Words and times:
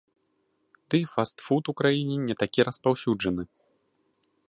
Дый 0.93 1.03
фаст-фуд 1.13 1.65
у 1.73 1.77
краіне 1.81 2.15
не 2.27 2.35
такі 2.43 2.61
распаўсюджаны. 2.71 3.43